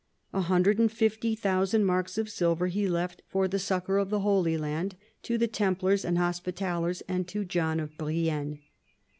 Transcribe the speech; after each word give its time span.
A 0.33 0.41
hundred 0.41 0.79
and 0.79 0.91
fifty 0.91 1.35
thousand 1.35 1.85
marks 1.85 2.17
of 2.17 2.27
silver 2.27 2.65
he 2.65 2.87
left, 2.89 3.21
for 3.27 3.47
the 3.47 3.59
succour 3.59 3.99
of 3.99 4.09
the 4.09 4.21
Holy 4.21 4.57
Land, 4.57 4.95
to 5.21 5.37
the 5.37 5.47
Templars 5.47 6.03
and 6.03 6.17
Hospitallers, 6.17 7.01
and 7.01 7.27
to 7.27 7.45
John 7.45 7.79
of 7.79 7.95
Brienne. 7.99 8.61